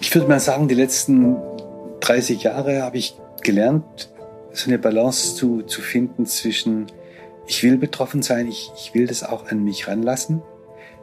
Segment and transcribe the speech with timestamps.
[0.00, 1.36] Ich würde mal sagen, die letzten
[2.00, 4.10] 30 Jahre habe ich gelernt,
[4.52, 6.86] so eine Balance zu, zu finden zwischen,
[7.46, 10.42] ich will betroffen sein, ich, ich will das auch an mich ranlassen.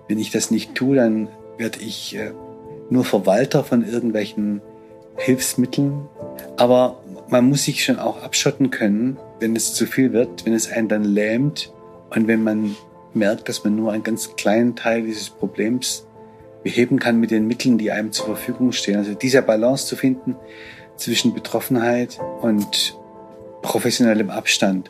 [0.08, 1.28] Wenn ich das nicht tue, dann
[1.58, 2.32] werde ich äh,
[2.90, 4.62] nur Verwalter von irgendwelchen
[5.18, 6.08] Hilfsmitteln.
[6.58, 6.98] Aber
[7.30, 10.88] man muss sich schon auch abschotten können, wenn es zu viel wird, wenn es einen
[10.88, 11.74] dann lähmt
[12.12, 12.76] und wenn man
[13.14, 16.06] merkt, dass man nur einen ganz kleinen Teil dieses Problems
[16.64, 18.98] beheben kann mit den Mitteln, die einem zur Verfügung stehen.
[18.98, 20.36] Also dieser Balance zu finden
[20.96, 22.98] zwischen Betroffenheit und
[23.62, 24.90] professionellem Abstand.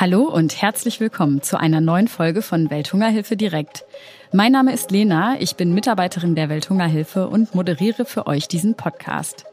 [0.00, 3.84] Hallo und herzlich willkommen zu einer neuen Folge von Welthungerhilfe direkt.
[4.32, 9.44] Mein Name ist Lena, ich bin Mitarbeiterin der Welthungerhilfe und moderiere für euch diesen Podcast.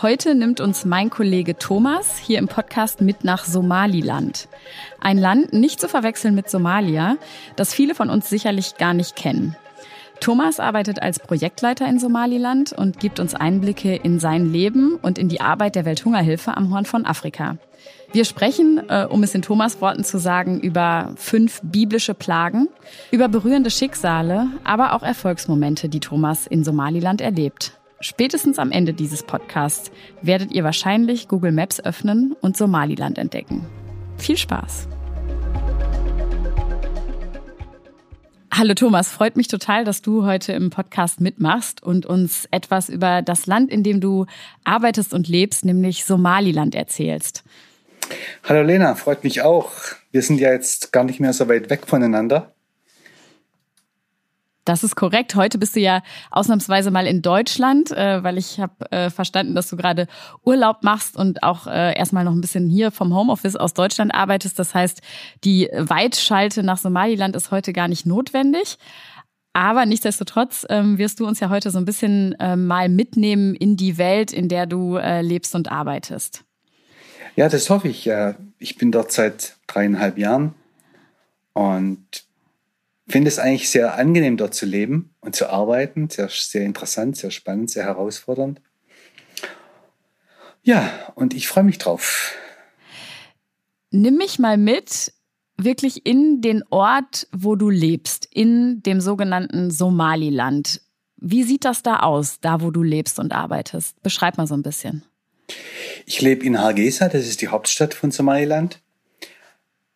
[0.00, 4.48] Heute nimmt uns mein Kollege Thomas hier im Podcast mit nach Somaliland.
[5.00, 7.18] Ein Land nicht zu verwechseln mit Somalia,
[7.56, 9.54] das viele von uns sicherlich gar nicht kennen.
[10.20, 15.28] Thomas arbeitet als Projektleiter in Somaliland und gibt uns Einblicke in sein Leben und in
[15.28, 17.58] die Arbeit der Welthungerhilfe am Horn von Afrika.
[18.12, 22.68] Wir sprechen, äh, um es in Thomas Worten zu sagen, über fünf biblische Plagen,
[23.10, 27.72] über berührende Schicksale, aber auch Erfolgsmomente, die Thomas in Somaliland erlebt.
[28.04, 33.64] Spätestens am Ende dieses Podcasts werdet ihr wahrscheinlich Google Maps öffnen und Somaliland entdecken.
[34.18, 34.88] Viel Spaß!
[38.52, 43.22] Hallo Thomas, freut mich total, dass du heute im Podcast mitmachst und uns etwas über
[43.22, 44.26] das Land, in dem du
[44.64, 47.44] arbeitest und lebst, nämlich Somaliland erzählst.
[48.42, 49.70] Hallo Lena, freut mich auch.
[50.10, 52.51] Wir sind ja jetzt gar nicht mehr so weit weg voneinander.
[54.64, 55.34] Das ist korrekt.
[55.34, 59.68] Heute bist du ja ausnahmsweise mal in Deutschland, äh, weil ich habe äh, verstanden, dass
[59.68, 60.06] du gerade
[60.44, 64.58] Urlaub machst und auch äh, erstmal noch ein bisschen hier vom Homeoffice aus Deutschland arbeitest.
[64.58, 65.02] Das heißt,
[65.42, 68.78] die Weitschalte nach Somaliland ist heute gar nicht notwendig.
[69.52, 73.76] Aber nichtsdestotrotz ähm, wirst du uns ja heute so ein bisschen äh, mal mitnehmen in
[73.76, 76.44] die Welt, in der du äh, lebst und arbeitest.
[77.34, 78.10] Ja, das hoffe ich.
[78.58, 80.54] Ich bin dort seit dreieinhalb Jahren
[81.54, 82.26] und
[83.08, 86.08] finde es eigentlich sehr angenehm, dort zu leben und zu arbeiten.
[86.08, 88.60] Sehr, sehr interessant, sehr spannend, sehr herausfordernd.
[90.62, 92.34] Ja, und ich freue mich drauf.
[93.90, 95.12] Nimm mich mal mit,
[95.56, 100.80] wirklich in den Ort, wo du lebst, in dem sogenannten Somaliland.
[101.16, 104.02] Wie sieht das da aus, da wo du lebst und arbeitest?
[104.02, 105.04] Beschreib mal so ein bisschen.
[106.06, 108.81] Ich lebe in Hargeisa, das ist die Hauptstadt von Somaliland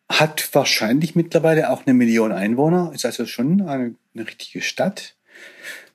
[0.09, 5.15] hat wahrscheinlich mittlerweile auch eine Million Einwohner, ist also schon eine, eine richtige Stadt.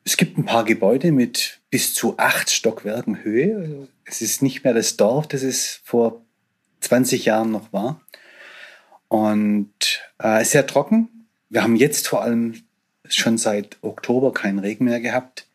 [0.04, 3.88] Es gibt ein paar Gebäude mit bis zu acht Stockwerken Höhe.
[4.04, 6.22] Es ist nicht mehr das Dorf, das es vor
[6.80, 8.00] 20 Jahren noch war.
[9.08, 11.28] Und äh, sehr trocken.
[11.48, 12.62] Wir haben jetzt vor allem
[13.08, 15.46] schon seit Oktober keinen Regen mehr gehabt.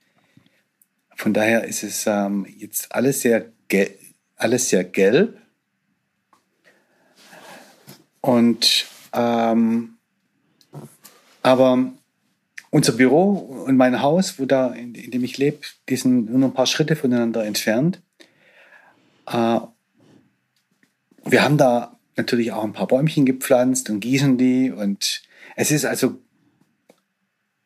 [1.15, 3.45] Von daher ist es ähm, jetzt alles sehr,
[4.35, 5.37] alles sehr gelb.
[8.27, 9.93] Und ähm,
[11.43, 11.91] aber
[12.71, 16.49] unser Büro und mein Haus, wo da, in, in dem ich lebe, die sind nur
[16.49, 18.01] ein paar Schritte voneinander entfernt.
[19.27, 19.61] Äh,
[21.23, 24.71] wir haben da natürlich auch ein paar Bäumchen gepflanzt und gießen die.
[24.71, 25.21] Und
[25.55, 26.19] es ist also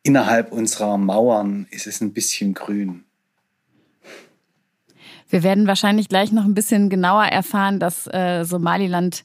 [0.04, 3.04] innerhalb unserer Mauern ist es ein bisschen grün.
[5.28, 9.24] Wir werden wahrscheinlich gleich noch ein bisschen genauer erfahren, dass äh, Somaliland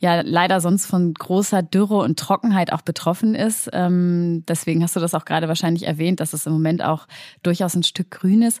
[0.00, 3.68] ja leider sonst von großer Dürre und Trockenheit auch betroffen ist.
[3.72, 7.06] Ähm, deswegen hast du das auch gerade wahrscheinlich erwähnt, dass es im Moment auch
[7.42, 8.60] durchaus ein Stück grün ist.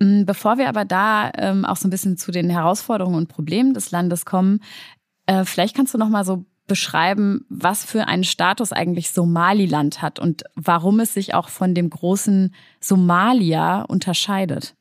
[0.00, 3.72] Mm, bevor wir aber da ähm, auch so ein bisschen zu den Herausforderungen und Problemen
[3.72, 4.60] des Landes kommen,
[5.26, 10.18] äh, vielleicht kannst du noch mal so beschreiben, was für einen Status eigentlich Somaliland hat
[10.18, 14.74] und warum es sich auch von dem großen Somalia unterscheidet.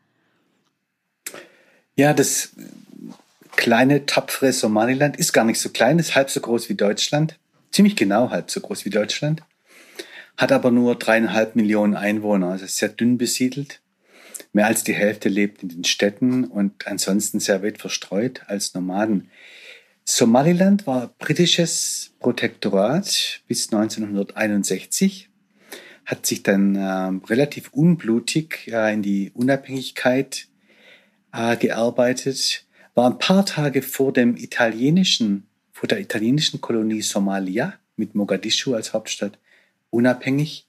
[1.95, 2.55] Ja, das
[3.59, 7.37] kleine, tapfere Somaliland ist gar nicht so klein, ist halb so groß wie Deutschland.
[7.71, 9.43] Ziemlich genau halb so groß wie Deutschland.
[10.37, 13.81] Hat aber nur dreieinhalb Millionen Einwohner, also sehr dünn besiedelt.
[14.53, 19.29] Mehr als die Hälfte lebt in den Städten und ansonsten sehr weit verstreut als Nomaden.
[20.05, 25.27] Somaliland war britisches Protektorat bis 1961,
[26.05, 30.47] hat sich dann äh, relativ unblutig äh, in die Unabhängigkeit
[31.33, 32.63] äh, gearbeitet
[32.99, 38.91] war ein paar Tage vor dem italienischen, vor der italienischen Kolonie Somalia mit Mogadischu als
[38.91, 39.39] Hauptstadt
[39.89, 40.67] unabhängig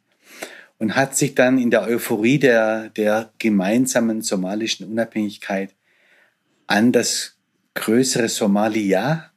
[0.78, 5.74] und hat sich dann in der Euphorie der, der gemeinsamen somalischen Unabhängigkeit
[6.68, 7.36] an das
[7.74, 9.32] größere Somalia,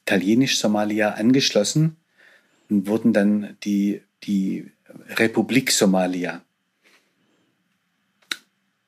[0.00, 1.94] italienisch Somalia, angeschlossen
[2.68, 4.72] und wurden dann die, die
[5.10, 6.42] Republik Somalia.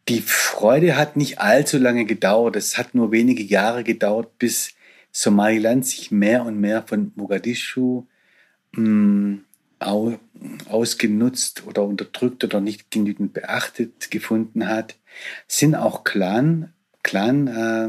[0.08, 2.56] Die Freude hat nicht allzu lange gedauert.
[2.56, 4.75] Es hat nur wenige Jahre gedauert, bis
[5.12, 8.06] Somaliland sich mehr und mehr von Mogadischu
[8.72, 9.44] mh, mm,
[10.69, 14.96] ausgenutzt oder unterdrückt oder nicht genügend beachtet gefunden hat,
[15.49, 16.72] sind auch Clan,
[17.02, 17.88] Clan äh,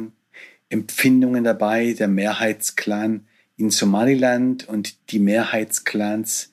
[0.73, 3.27] Empfindungen dabei, der Mehrheitsclan
[3.57, 6.51] in Somaliland und die Mehrheitsclans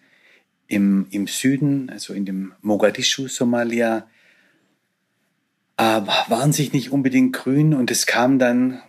[0.67, 4.07] im, im Süden, also in dem Mogadischu, Somalia,
[5.81, 8.83] äh, waren sich nicht unbedingt grün und es kam dann,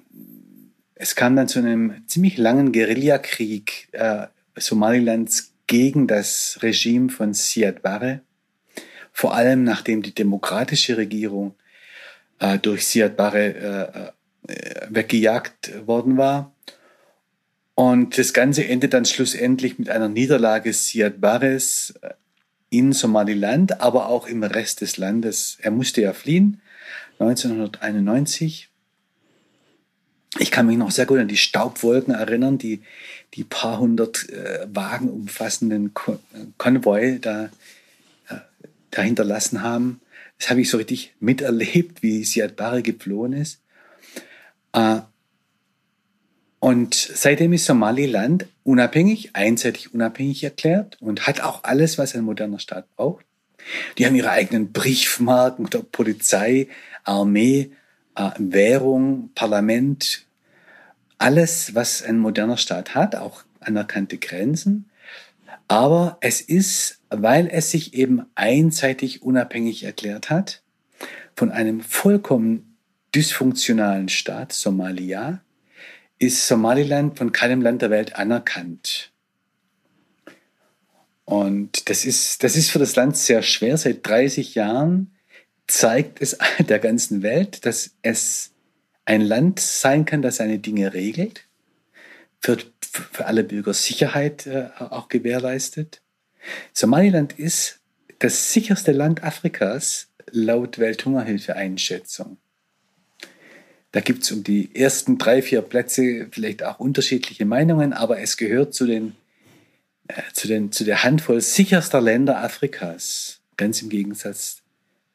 [0.96, 4.28] es kam dann zu einem ziemlich langen Guerillakrieg äh,
[4.58, 8.20] Somalilands gegen das Regime von Siad Barre,
[9.14, 11.56] vor allem nachdem die demokratische Regierung
[12.40, 14.12] äh, durch Siad Barre
[14.48, 16.54] äh, äh, weggejagt worden war.
[17.74, 22.10] Und das Ganze endet dann schlussendlich mit einer Niederlage Siad Barres äh,
[22.70, 25.58] in Somaliland, aber auch im Rest des Landes.
[25.62, 26.62] Er musste ja fliehen
[27.22, 28.70] 1991.
[30.40, 32.82] Ich kann mich noch sehr gut an die Staubwolken erinnern, die
[33.34, 36.20] die paar hundert äh, Wagen umfassenden Kon
[36.58, 37.50] Konvoi da,
[38.30, 40.02] äh, hinterlassen haben.
[40.38, 43.60] Das habe ich so richtig miterlebt, wie Siad Barre geflohen ist.
[44.74, 45.02] Äh,
[46.60, 52.60] und seitdem ist Somaliland unabhängig, einseitig unabhängig erklärt und hat auch alles, was ein moderner
[52.60, 53.26] Staat braucht.
[53.98, 56.68] Die haben ihre eigenen Briefmarken der Polizei,
[57.04, 57.72] Armee,
[58.16, 60.26] äh, Währung, Parlament,
[61.18, 64.90] alles, was ein moderner Staat hat, auch anerkannte Grenzen.
[65.68, 70.64] Aber es ist, weil es sich eben einseitig unabhängig erklärt hat,
[71.36, 72.78] von einem vollkommen
[73.16, 75.42] dysfunktionalen Staat, Somalia,
[76.20, 79.11] ist Somaliland von keinem Land der Welt anerkannt.
[81.32, 83.78] Und das ist, das ist für das Land sehr schwer.
[83.78, 85.16] Seit 30 Jahren
[85.66, 88.52] zeigt es der ganzen Welt, dass es
[89.06, 91.46] ein Land sein kann, das seine Dinge regelt,
[92.42, 96.02] für, für alle Bürger Sicherheit äh, auch gewährleistet.
[96.74, 97.80] Somaliland ist
[98.20, 102.40] das sicherste Land Afrikas laut Welthungerhilfe-Einschätzung.
[103.94, 108.36] Da gibt es um die ersten drei, vier Plätze vielleicht auch unterschiedliche Meinungen, aber es
[108.36, 109.16] gehört zu, den,
[110.34, 114.62] zu, den, zu der Handvoll sicherster Länder Afrikas, ganz im Gegensatz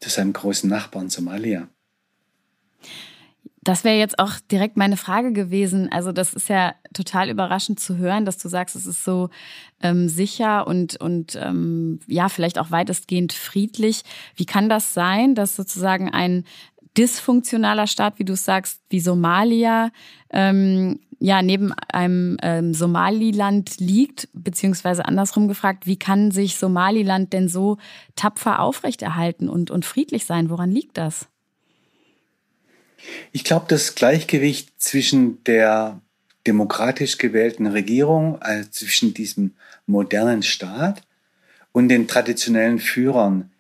[0.01, 1.69] zu seinem großen Nachbarn Somalia.
[3.67, 5.91] Das wäre jetzt auch direkt meine Frage gewesen.
[5.91, 9.29] Also das ist ja total überraschend zu hören, dass du sagst, es ist so
[9.83, 14.03] ähm, sicher und, und ähm, ja, vielleicht auch weitestgehend friedlich.
[14.37, 16.45] Wie kann das sein, dass sozusagen ein
[16.97, 19.91] dysfunktionaler Staat, wie du sagst, wie Somalia,
[20.31, 27.49] ähm, ja, neben einem ähm, Somaliland liegt, beziehungsweise andersrum gefragt, wie kann sich Somaliland denn
[27.49, 27.79] so
[28.17, 30.51] tapfer aufrechterhalten und, und friedlich sein?
[30.51, 31.27] Woran liegt das?
[33.33, 36.01] Ich glaube, das Gleichgewicht zwischen der
[36.47, 39.55] demokratisch gewählten Regierung, also zwischen diesem
[39.87, 41.03] modernen Staat
[41.73, 43.51] und den traditionellen Führern,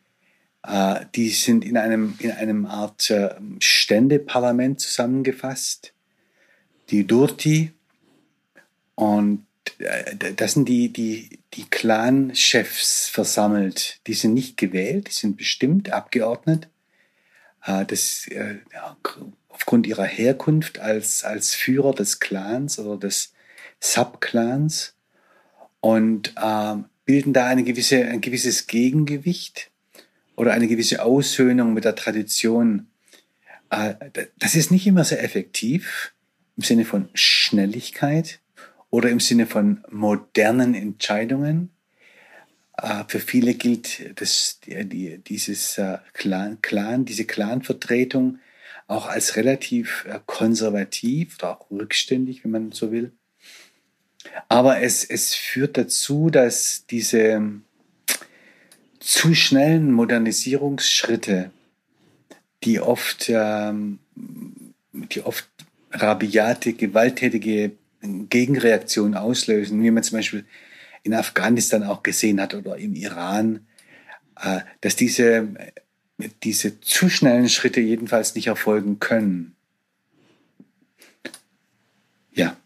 [1.14, 5.92] die sind in einem, in einem Art äh, Ständeparlament zusammengefasst,
[6.90, 7.72] die Durti.
[8.96, 9.46] Und
[9.78, 14.00] äh, das sind die, die, die Clan-Chefs versammelt.
[14.06, 16.68] Die sind nicht gewählt, die sind bestimmt abgeordnet.
[17.88, 18.96] Das, ja,
[19.48, 23.32] aufgrund ihrer Herkunft als, als Führer des Clans oder des
[23.80, 24.94] Subclans
[25.80, 29.70] und äh, bilden da eine gewisse, ein gewisses Gegengewicht
[30.36, 32.86] oder eine gewisse Aussöhnung mit der Tradition.
[33.70, 33.94] Äh,
[34.38, 36.12] das ist nicht immer sehr effektiv
[36.56, 38.40] im Sinne von Schnelligkeit
[38.90, 41.70] oder im Sinne von modernen Entscheidungen.
[42.76, 48.38] Äh, für viele gilt das, die, dieses äh, Clan, Clan, diese Clanvertretung
[48.88, 53.10] auch als relativ konservativ oder auch rückständig, wenn man so will.
[54.48, 57.62] Aber es, es führt dazu, dass diese
[59.06, 61.52] zu schnellen Modernisierungsschritte,
[62.64, 64.00] die oft, ähm,
[64.92, 65.48] die oft
[65.92, 67.70] rabiate, gewalttätige
[68.02, 70.44] Gegenreaktionen auslösen, wie man zum Beispiel
[71.04, 73.66] in Afghanistan auch gesehen hat oder im Iran,
[74.40, 75.54] äh, dass diese,
[76.42, 79.54] diese zu schnellen Schritte jedenfalls nicht erfolgen können.
[82.32, 82.56] Ja.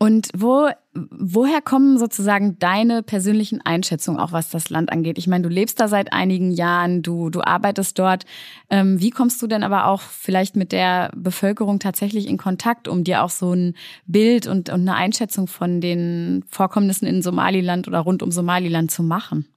[0.00, 5.18] Und wo, woher kommen sozusagen deine persönlichen Einschätzungen, auch was das Land angeht?
[5.18, 8.24] Ich meine, du lebst da seit einigen Jahren, du, du arbeitest dort.
[8.70, 13.02] Ähm, wie kommst du denn aber auch vielleicht mit der Bevölkerung tatsächlich in Kontakt, um
[13.02, 13.74] dir auch so ein
[14.06, 19.02] Bild und, und eine Einschätzung von den Vorkommnissen in Somaliland oder rund um Somaliland zu
[19.02, 19.48] machen?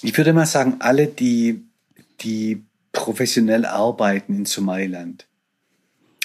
[0.00, 1.62] Ich würde mal sagen, alle, die,
[2.20, 5.26] die professionell arbeiten in Somaliland.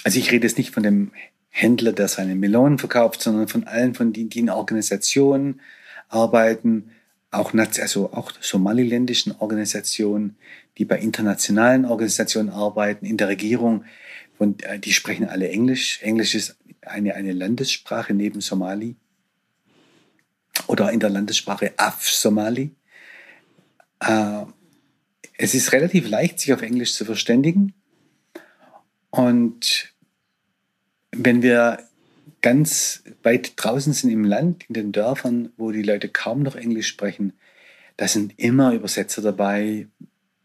[0.05, 1.11] Also ich rede jetzt nicht von dem
[1.55, 5.61] Händler, der seine Melonen verkauft, sondern von allen, von denen, die in Organisationen
[6.09, 6.89] arbeiten,
[7.29, 10.35] auch, also auch somaliländischen Organisationen,
[10.79, 13.85] die bei internationalen Organisationen arbeiten, in der Regierung,
[14.39, 16.01] und äh, die sprechen alle Englisch.
[16.01, 18.95] Englisch ist eine, eine Landessprache neben Somali
[20.65, 22.71] oder in der Landessprache Af-Somali.
[23.99, 24.45] Äh,
[25.37, 27.75] es ist relativ leicht, sich auf Englisch zu verständigen.
[29.11, 29.92] Und
[31.15, 31.79] wenn wir
[32.41, 36.87] ganz weit draußen sind im Land, in den Dörfern, wo die Leute kaum noch Englisch
[36.87, 37.33] sprechen,
[37.97, 39.87] da sind immer Übersetzer dabei,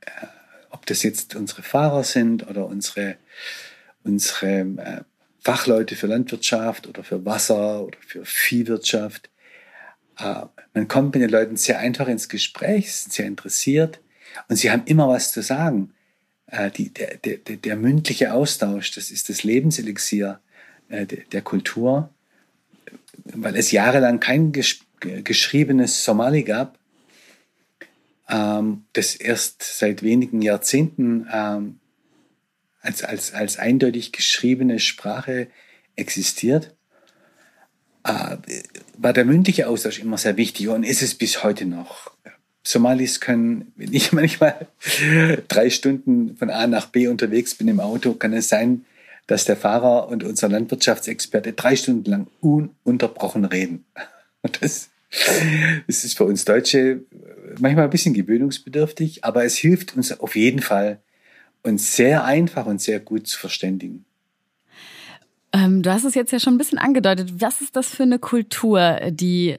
[0.01, 0.27] äh,
[0.71, 3.17] ob das jetzt unsere Fahrer sind oder unsere,
[4.05, 5.01] unsere äh,
[5.41, 9.31] Fachleute für Landwirtschaft oder für Wasser oder für Viehwirtschaft.
[10.19, 10.43] Äh,
[10.75, 14.01] man kommt mit den Leuten sehr einfach ins Gespräch, sind sehr interessiert
[14.49, 15.95] und sie haben immer was zu sagen.
[16.79, 20.41] Die, der, der, der mündliche Austausch, das ist das Lebenselixier
[20.89, 22.11] äh, der, Kultur,
[23.25, 26.79] weil es jahrelang kein ges geschriebenes Somali gab,
[28.29, 31.79] ähm, das erst seit wenigen Jahrzehnten ähm,
[32.81, 35.49] als, als, als eindeutig geschriebene Sprache
[35.97, 36.75] existiert,
[38.05, 38.37] äh,
[38.97, 42.13] war der mündliche Austausch immer sehr wichtig und ist es bis heute noch.
[42.65, 44.69] Somalis können, wenn ich manchmal
[45.49, 48.85] drei Stunden von A nach B unterwegs bin im Auto, kann es sein,
[49.29, 53.85] dass der Fahrer und unser Landwirtschaftsexperte drei Stunden lang ununterbrochen reden.
[54.43, 54.91] Und das,
[55.89, 57.03] das ist für uns Deutsche
[57.59, 61.01] manchmal ein bisschen gewöhnungsbedürftig, aber es hilft uns auf jeden Fall,
[61.63, 64.05] uns sehr einfach und sehr gut zu verständigen.
[65.53, 67.41] Ähm, du hast es jetzt ja schon ein bisschen angedeutet.
[67.41, 69.57] Was ist das für eine Kultur, die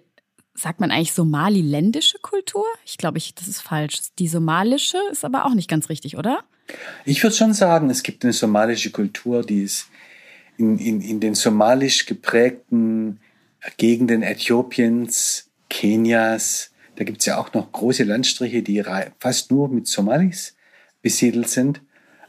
[0.54, 2.66] sagt man eigentlich somaliländische Kultur?
[2.86, 4.00] Ich glaube, ich, das ist falsch.
[4.18, 6.44] Die somalische ist aber auch nicht ganz richtig, oder?
[7.06, 9.88] Ich würde schon sagen, es gibt eine somalische Kultur, die ist
[10.58, 13.20] in, in, in den somalisch geprägten
[13.78, 18.84] Gegenden Äthiopiens, Kenias, da gibt es ja auch noch große Landstriche, die
[19.20, 20.56] fast nur mit Somalis
[21.02, 21.82] besiedelt sind,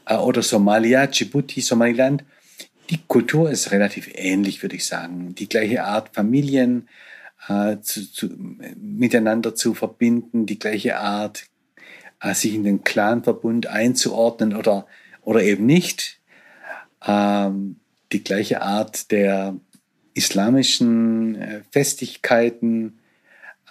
[0.05, 2.23] äh, oder Somalia, Djibouti, Somaliland.
[2.89, 5.35] Die Kultur ist relativ ähnlich, würde ich sagen.
[5.35, 6.87] Die gleiche Art, Familien
[7.47, 8.29] äh, zu, zu,
[8.77, 11.45] miteinander zu verbinden, die gleiche Art,
[12.21, 14.85] sich in den Clanverbund einzuordnen oder,
[15.21, 16.19] oder eben nicht.
[17.05, 17.77] Ähm,
[18.11, 19.55] die gleiche Art der
[20.13, 22.99] islamischen äh, Festigkeiten,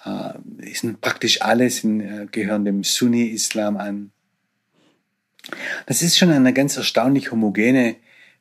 [0.03, 0.33] äh,
[0.73, 4.11] sind praktisch alles in, äh, gehören dem Sunni-Islam an.
[5.85, 7.95] Das ist schon eine ganz erstaunlich homogene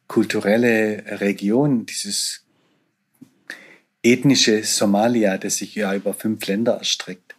[0.07, 2.45] kulturelle Region, dieses
[4.03, 7.30] ethnische Somalia, das sich ja über fünf Länder erstreckt.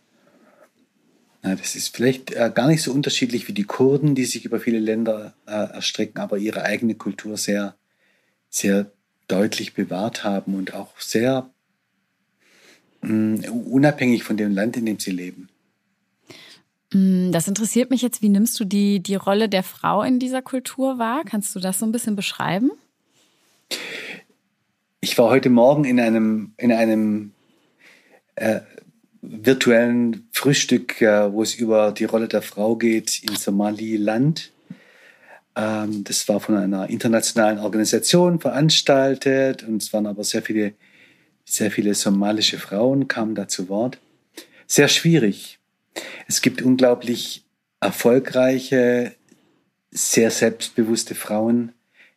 [1.43, 4.60] Ja, das ist vielleicht äh, gar nicht so unterschiedlich wie die Kurden, die sich über
[4.60, 7.75] viele Länder äh, erstrecken, aber ihre eigene Kultur sehr,
[8.50, 8.91] sehr
[9.27, 11.50] deutlich bewahrt haben und auch sehr
[13.01, 15.50] mh, unabhängig von dem Land, in dem sie leben.
[16.93, 18.21] Mm, das interessiert mich jetzt.
[18.21, 21.24] Wie nimmst du die, die Rolle der Frau in dieser Kultur wahr?
[21.25, 22.71] Kannst du das so ein bisschen beschreiben?
[25.00, 27.31] Ich war heute Morgen in einem, in einem
[28.36, 28.60] äh,
[29.21, 34.51] virtuellen Frühstück, äh, wo es über die Rolle der Frau geht in Somaliland.
[35.55, 40.73] Ähm, das war von einer internationalen Organisation veranstaltet und es waren aber sehr viele,
[41.45, 43.99] sehr viele somalische Frauen kamen da zu Wort.
[44.67, 45.59] Sehr schwierig.
[46.27, 47.43] Es gibt unglaublich
[47.79, 49.13] erfolgreiche,
[49.91, 51.73] sehr selbstbewusste Frauen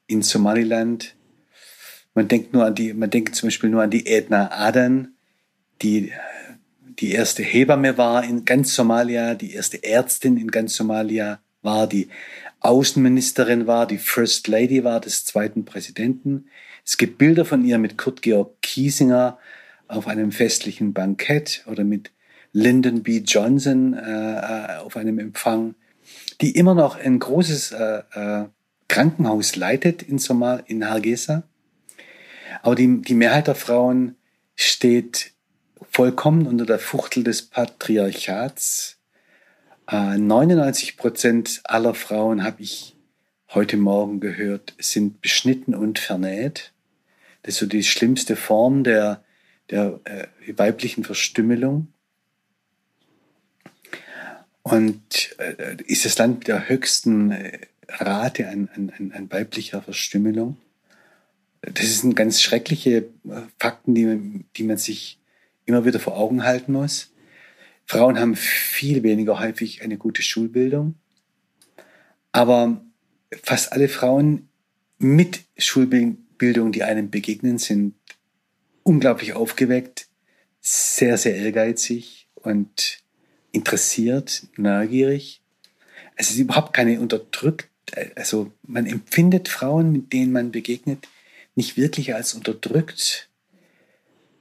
[0.07, 1.15] in Somaliland,
[2.15, 5.15] man denkt nur an die, man denkt zum Beispiel nur an die Edna Adan,
[5.83, 6.13] die
[6.99, 12.09] die erste Hebamme war in ganz Somalia, die erste Ärztin in ganz Somalia war, die
[12.61, 16.47] Außenministerin war, die First Lady war des zweiten Präsidenten.
[16.85, 19.39] Es gibt Bilder von ihr mit Kurt Georg Kiesinger
[19.89, 22.11] auf einem festlichen Bankett oder mit
[22.53, 23.19] Lyndon B.
[23.19, 25.75] Johnson äh, äh auf einem Empfang,
[26.41, 28.45] die immer noch ein großes äh, äh,
[28.89, 31.43] Krankenhaus leitet in Somal, in Hargeisa.
[32.63, 34.17] Aber die, die Mehrheit der Frauen
[34.55, 35.34] steht
[35.95, 38.99] vollkommen unter der Fuchtel des Patriarchats.
[39.89, 42.97] Äh, 99 Prozent aller Frauen, habe ich
[43.51, 46.73] heute Morgen gehört, sind beschnitten und vernäht.
[47.43, 49.23] Das ist so die schlimmste Form der,
[49.71, 51.87] der äh, weiblichen Verstümmelung.
[54.63, 57.59] Und äh, ist das Land mit der höchsten äh,
[57.89, 60.57] Rate an, an, an weiblicher Verstümmelung
[61.73, 65.19] das sind ganz schreckliche äh, Fakten, die, die man sich
[65.67, 67.13] immer wieder vor Augen halten muss.
[67.87, 70.95] Frauen haben viel weniger häufig eine gute Schulbildung.
[72.33, 72.83] Aber
[73.43, 74.49] fast alle Frauen
[74.99, 77.95] mit Schulbildung, die einem begegnen, sind
[78.83, 80.09] unglaublich aufgeweckt,
[80.61, 83.03] sehr, sehr ehrgeizig und
[83.53, 85.43] interessiert, neugierig.
[86.17, 87.69] Es ist überhaupt keine unterdrückt,
[88.17, 91.07] also man empfindet Frauen, mit denen man begegnet,
[91.55, 93.29] nicht wirklich als unterdrückt,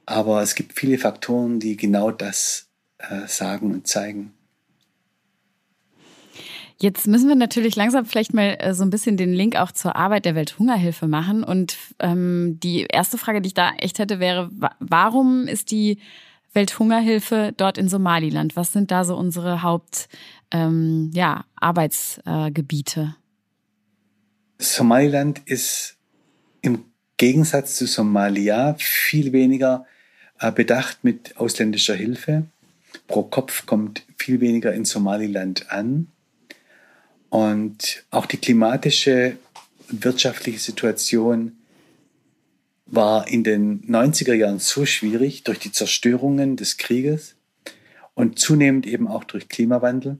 [0.06, 2.68] aber es gibt viele Faktoren, die genau das
[2.98, 4.34] äh, sagen und zeigen.
[6.80, 9.96] Jetzt müssen wir natürlich langsam vielleicht mal äh, so ein bisschen den Link auch zur
[9.96, 11.44] Arbeit der Welthungerhilfe machen.
[11.44, 15.98] Und ähm, die erste Frage, die ich da echt hätte, wäre, warum ist die
[16.52, 18.56] Welthungerhilfe dort in Somaliland?
[18.56, 20.08] Was sind da so unsere Haupt
[20.50, 23.16] ähm, ja, Arbeitsgebiete?
[24.58, 25.96] Somaliland ist
[26.60, 26.84] im
[27.16, 29.86] Gegensatz zu Somalia viel weniger
[30.38, 32.44] bedacht mit ausländischer Hilfe.
[33.06, 36.08] Pro Kopf kommt viel weniger in Somaliland an.
[37.30, 39.36] Und auch die klimatische
[39.88, 41.52] wirtschaftliche Situation
[42.86, 47.34] war in den 90er Jahren so schwierig durch die Zerstörungen des Krieges
[48.14, 50.18] und zunehmend eben auch durch Klimawandel,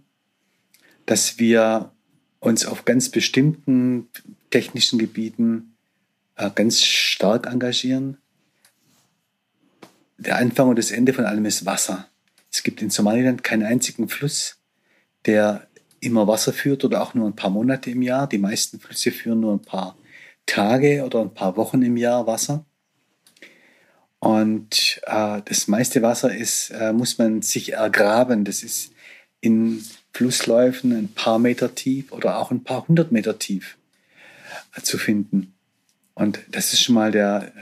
[1.06, 1.92] dass wir
[2.40, 4.08] uns auf ganz bestimmten
[4.50, 5.76] technischen Gebieten
[6.36, 8.18] äh, ganz stark engagieren.
[10.18, 12.08] Der Anfang und das Ende von allem ist Wasser.
[12.52, 14.56] Es gibt in Somaliland keinen einzigen Fluss,
[15.26, 15.66] der
[16.00, 18.28] immer Wasser führt oder auch nur ein paar Monate im Jahr.
[18.28, 19.96] Die meisten Flüsse führen nur ein paar
[20.46, 22.64] Tage oder ein paar Wochen im Jahr Wasser.
[24.18, 28.44] Und äh, das meiste Wasser ist, äh, muss man sich ergraben.
[28.44, 28.92] Das ist
[29.40, 33.76] in Flussläufen ein paar Meter tief oder auch ein paar hundert Meter tief
[34.76, 35.54] äh, zu finden.
[36.14, 37.52] Und das ist schon mal der,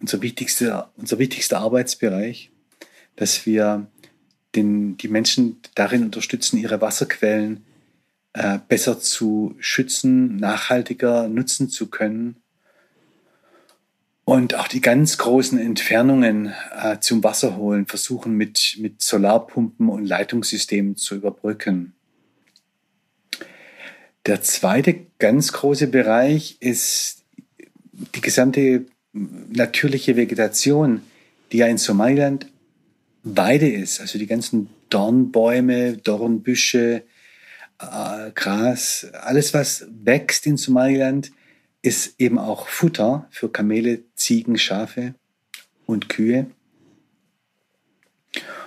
[0.00, 2.50] unser, wichtigster, unser wichtigster Arbeitsbereich,
[3.16, 3.86] dass wir
[4.54, 7.64] den, die Menschen darin unterstützen, ihre Wasserquellen
[8.32, 12.36] äh, besser zu schützen, nachhaltiger nutzen zu können
[14.24, 20.04] und auch die ganz großen Entfernungen äh, zum Wasser holen versuchen mit, mit Solarpumpen und
[20.04, 21.94] Leitungssystemen zu überbrücken.
[24.26, 27.24] Der zweite ganz große Bereich ist
[27.92, 31.02] die gesamte natürliche Vegetation,
[31.52, 32.46] die ja in Somaliland
[33.22, 37.02] Weide ist, also die ganzen Dornbäume, Dornbüsche,
[37.78, 41.30] äh, Gras, alles was wächst in Somaliland,
[41.82, 45.14] ist eben auch Futter für Kamele, Ziegen, Schafe
[45.86, 46.46] und Kühe.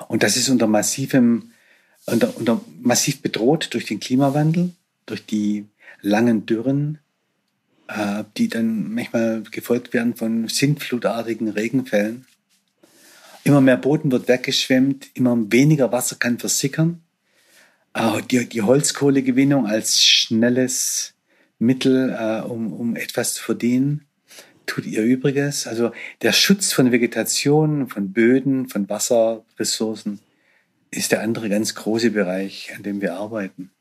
[0.08, 1.52] Und das ist unter massivem,
[2.06, 4.72] unter, unter massiv bedroht durch den Klimawandel,
[5.06, 5.66] durch die
[6.02, 7.00] langen Dürren,
[7.96, 12.26] äh, die dann manchmal gefolgt werden von sintflutartigen Regenfällen.
[13.44, 17.02] Immer mehr Boden wird weggeschwemmt, immer weniger Wasser kann versickern.
[18.32, 21.14] Die, die Holzkohlegewinnung als schnelles
[21.60, 24.06] Mittel, äh, um, um etwas zu verdienen,
[24.66, 25.68] tut ihr Übriges.
[25.68, 30.20] Also der Schutz von Vegetation, von Böden, von Wasserressourcen
[30.92, 33.72] ist der andere ganz große Bereich, an dem wir arbeiten.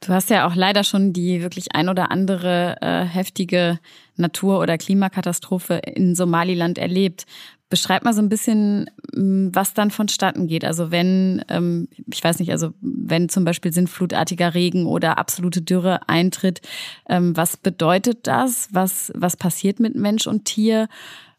[0.00, 3.80] Du hast ja auch leider schon die wirklich ein oder andere äh, heftige
[4.16, 7.26] Natur- oder Klimakatastrophe in Somaliland erlebt.
[7.68, 10.64] Beschreib mal so ein bisschen, mm, was dann vonstatten geht.
[10.64, 16.08] Also wenn, ähm, ich weiß nicht, also wenn zum Beispiel sinnflutartiger Regen oder absolute Dürre
[16.08, 16.60] eintritt,
[17.08, 18.68] ähm, was bedeutet das?
[18.72, 20.88] Was, was passiert mit Mensch und Tier?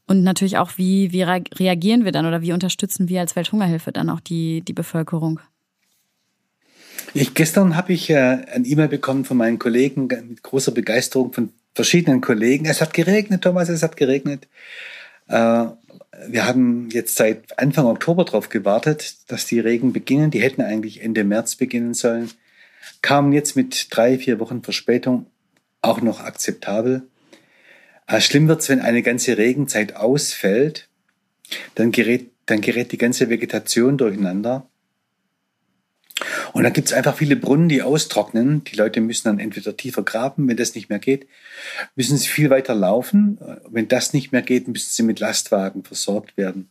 [0.05, 4.09] Und natürlich auch, wie, wie reagieren wir dann oder wie unterstützen wir als Welthungerhilfe dann
[4.09, 5.39] auch die, die Bevölkerung?
[7.13, 11.51] Ich, gestern habe ich äh, ein E-Mail bekommen von meinen Kollegen mit großer Begeisterung von
[11.73, 12.65] verschiedenen Kollegen.
[12.65, 14.47] Es hat geregnet, Thomas, es hat geregnet.
[15.27, 15.65] Äh,
[16.27, 20.31] wir haben jetzt seit Anfang Oktober darauf gewartet, dass die Regen beginnen.
[20.31, 22.29] Die hätten eigentlich Ende März beginnen sollen.
[23.01, 25.27] Kamen jetzt mit drei, vier Wochen Verspätung
[25.81, 27.03] auch noch akzeptabel.
[28.07, 30.89] Äh, schlimm wird's, wenn eine ganze Regenzeit ausfällt.
[31.75, 34.67] Dann gerät, dann gerät die ganze Vegetation durcheinander.
[36.53, 38.63] Und dann gibt's einfach viele Brunnen, die austrocknen.
[38.63, 41.27] Die Leute müssen dann entweder tiefer graben, wenn das nicht mehr geht,
[41.95, 43.39] müssen sie viel weiter laufen.
[43.69, 46.69] Wenn das nicht mehr geht, müssen sie mit Lastwagen versorgt werden.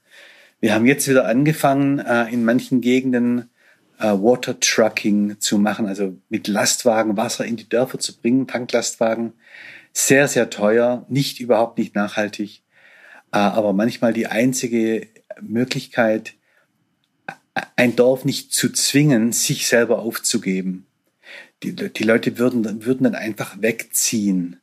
[0.61, 3.49] Wir haben jetzt wieder angefangen, äh, in manchen Gegenden
[3.99, 9.35] äh, Water Trucking zu machen, also mit Lastwagen Wasser in die Dörfer zu bringen, Tanklastwagen.
[9.93, 12.63] Sehr, sehr teuer, nicht überhaupt nicht nachhaltig,
[13.33, 15.07] äh, aber manchmal die einzige
[15.41, 16.35] Möglichkeit,
[17.77, 20.87] ein Dorf nicht zu zwingen, sich selber aufzugeben.
[21.63, 24.61] Die, die Leute würden, würden dann einfach wegziehen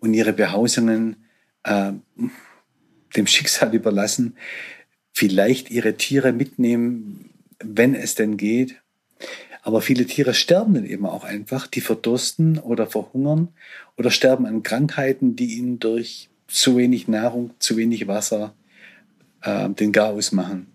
[0.00, 1.16] und ihre Behausungen
[1.64, 1.92] äh,
[3.16, 4.36] dem Schicksal überlassen,
[5.12, 8.76] vielleicht ihre Tiere mitnehmen, wenn es denn geht.
[9.62, 11.66] Aber viele Tiere sterben dann eben auch einfach.
[11.66, 13.48] Die verdursten oder verhungern
[13.98, 18.54] oder sterben an Krankheiten, die ihnen durch zu wenig Nahrung, zu wenig Wasser
[19.42, 20.66] äh, den Garaus machen.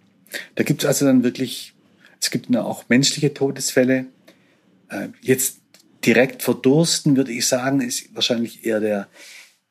[0.55, 1.73] Da gibt es also dann wirklich,
[2.19, 4.07] es gibt auch menschliche Todesfälle.
[4.89, 5.59] Äh, jetzt
[6.05, 9.07] direkt verdursten, würde ich sagen, ist wahrscheinlich eher der,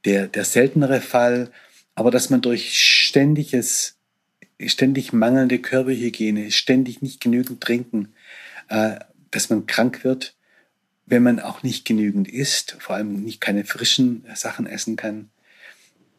[0.05, 1.51] der, der seltenere Fall.
[1.95, 3.97] Aber dass man durch ständiges,
[4.65, 8.15] ständig mangelnde Körperhygiene, ständig nicht genügend trinken,
[8.69, 8.97] äh,
[9.31, 10.35] dass man krank wird,
[11.07, 15.31] wenn man auch nicht genügend isst, vor allem nicht keine frischen Sachen essen kann,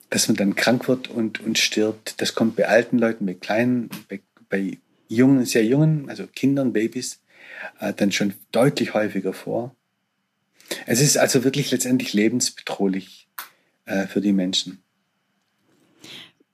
[0.10, 2.22] dass man dann krank wird und, und stirbt.
[2.22, 7.22] Das kommt bei alten Leuten, bei kleinen, bei, bei jungen, sehr jungen, also Kindern, Babys,
[7.80, 9.76] äh, dann schon deutlich häufiger vor.
[10.86, 13.28] Es ist also wirklich letztendlich lebensbedrohlich
[13.86, 14.82] äh, für die Menschen.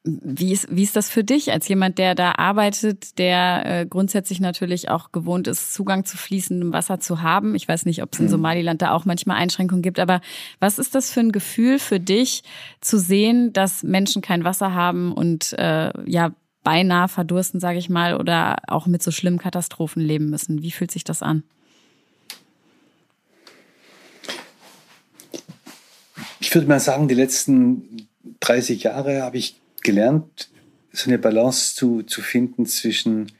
[0.03, 4.39] Wie ist, wie ist das für dich als jemand, der da arbeitet, der äh, grundsätzlich
[4.39, 7.53] natürlich auch gewohnt ist, Zugang zu fließendem Wasser zu haben?
[7.53, 8.31] Ich weiß nicht, ob es in mhm.
[8.31, 10.21] Somaliland da auch manchmal Einschränkungen gibt, aber
[10.59, 12.41] was ist das für ein Gefühl für dich,
[12.79, 16.31] zu sehen, dass Menschen kein Wasser haben und äh, ja
[16.63, 20.63] beinahe verdursten, sage ich mal, oder auch mit so schlimmen Katastrophen leben müssen?
[20.63, 21.43] Wie fühlt sich das an?
[26.39, 28.07] Ich würde mal sagen, die letzten
[28.39, 30.49] 30 Jahre habe ich gelernt,
[30.91, 33.31] so eine Balance zu, zu finden zwischen,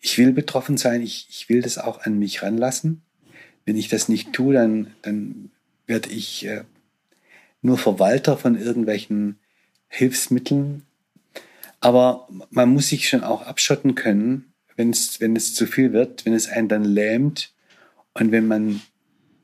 [0.00, 3.02] ich will betroffen sein, ich, ich will das auch an mich ranlassen.
[3.64, 5.50] Wenn ich das nicht tue, dann, dann
[5.86, 6.64] werde ich äh,
[7.62, 9.38] nur Verwalter von irgendwelchen
[9.88, 10.82] Hilfsmitteln.
[11.80, 16.24] Aber man muss sich schon auch abschotten können, wenn es, wenn es zu viel wird,
[16.26, 17.52] wenn es einen dann lähmt
[18.14, 18.82] und wenn man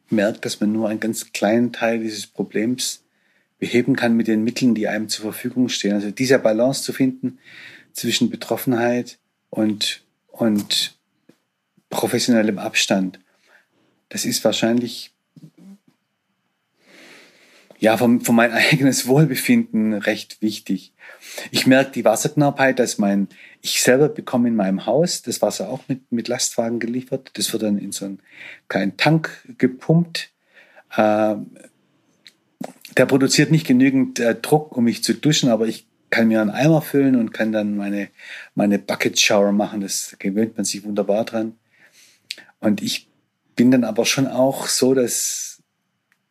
[0.08, 3.01] merkt, dass man nur einen ganz kleinen Teil dieses Problems
[3.62, 5.92] beheben kann mit den Mitteln, die einem zur Verfügung stehen.
[5.92, 7.38] Also diese Balance zu finden
[7.92, 9.20] zwischen Betroffenheit
[9.50, 10.98] und, und
[11.88, 13.20] professionellem Abstand,
[14.08, 15.12] das ist wahrscheinlich
[17.78, 20.92] ja, von, von mein eigenes Wohlbefinden recht wichtig.
[21.52, 23.28] Ich merke die Wasserknappheit, dass mein,
[23.60, 27.30] ich selber bekomme in meinem Haus das Wasser auch mit, mit Lastwagen geliefert.
[27.34, 28.18] Das wird dann in so einen
[28.66, 30.30] kleinen Tank gepumpt.
[30.96, 31.36] Äh,
[32.96, 36.50] der produziert nicht genügend äh, Druck, um mich zu duschen, aber ich kann mir einen
[36.50, 38.08] Eimer füllen und kann dann meine,
[38.54, 39.80] meine Bucket Shower machen.
[39.80, 41.54] Das gewöhnt man sich wunderbar dran.
[42.60, 43.08] Und ich
[43.56, 45.62] bin dann aber schon auch so, dass,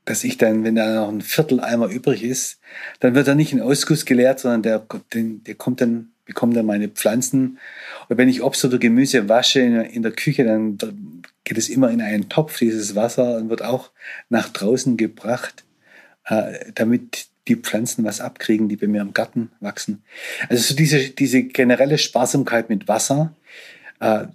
[0.06, 2.60] dass ich dann, wenn da noch ein Viertel Eimer übrig ist,
[3.00, 6.68] dann wird er nicht in Ausguss geleert, sondern der, der, der kommt dann, bekommt dann
[6.68, 7.58] meine Pflanzen.
[8.08, 10.78] Und wenn ich Obst oder Gemüse wasche in, in der Küche, dann
[11.44, 13.90] geht es immer in einen Topf, dieses Wasser, und wird auch
[14.30, 15.64] nach draußen gebracht
[16.26, 20.04] äh, damit die Pflanzen was abkriegen, die bei mir im Garten wachsen.
[20.50, 23.36] Also so diese, diese generelle Sparsamkeit mit Wasser,
[24.00, 24.28] äh,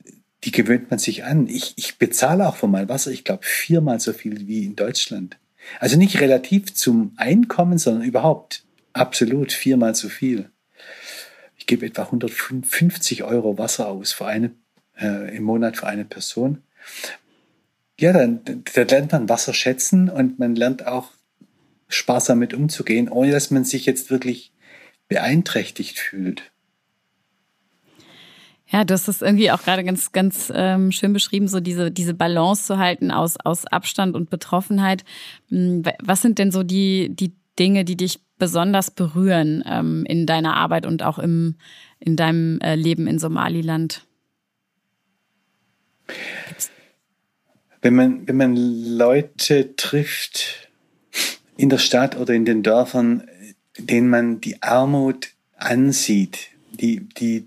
[0.44, 1.48] die gewöhnt man sich an.
[1.48, 5.38] Ich, ich bezahle auch für mein Wasser, ich glaube, viermal so viel wie in Deutschland.
[5.80, 10.50] Also nicht relativ zum Einkommen, sondern überhaupt absolut viermal so viel.
[11.56, 14.52] Ich gebe etwa 150 Euro Wasser aus für eine,
[15.00, 16.62] äh, im Monat für eine Person.
[17.98, 21.10] Ja, dann, dann lernt man Wasser schätzen und man lernt auch
[21.88, 24.52] sparsam mit umzugehen, ohne dass man sich jetzt wirklich
[25.08, 26.50] beeinträchtigt fühlt.
[28.68, 32.14] Ja, du hast es irgendwie auch gerade ganz, ganz ähm, schön beschrieben, so diese, diese
[32.14, 35.04] Balance zu halten aus, aus Abstand und Betroffenheit.
[35.50, 40.56] Hm, was sind denn so die, die Dinge, die dich besonders berühren ähm, in deiner
[40.56, 41.54] Arbeit und auch im,
[42.00, 44.04] in deinem äh, Leben in Somaliland?
[47.82, 50.65] Wenn man, wenn man Leute trifft,
[51.56, 53.28] in der Stadt oder in den Dörfern,
[53.78, 57.46] denen man die Armut ansieht, die, die,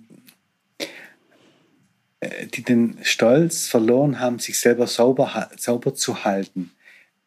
[2.19, 6.71] äh, die den Stolz verloren haben, sich selber sauber, sauber zu halten,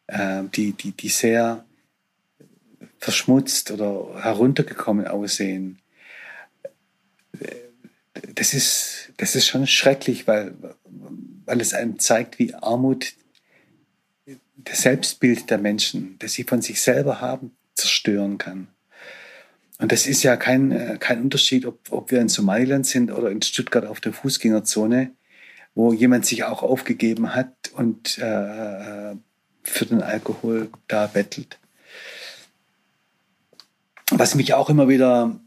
[0.07, 1.65] äh, die, die, die sehr
[2.99, 5.79] verschmutzt oder heruntergekommen aussehen.
[8.35, 10.53] Das ist, das ist schon schrecklich, weil,
[11.45, 13.13] weil es einem zeigt, wie Armut
[14.55, 18.67] das Selbstbild der Menschen, das sie von sich selber haben, zerstören kann.
[19.79, 23.31] Und das ist ja kein, äh, kein Unterschied, ob, ob wir in Somaliland sind oder
[23.31, 25.11] in Stuttgart auf der Fußgängerzone,
[25.75, 29.15] wo jemand sich auch aufgegeben hat und äh,
[29.63, 31.59] für den Alkohol da bettelt.
[34.11, 35.39] Was mich auch immer wieder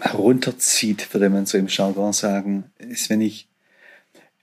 [0.00, 3.47] herunterzieht, würde man so im Jargon sagen, ist, wenn ich